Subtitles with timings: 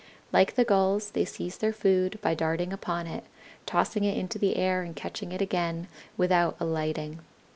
[0.33, 3.23] Like the Gulls, they seize their food by darting upon it,
[3.67, 7.19] tossing it into the air and catching it again, without alighting.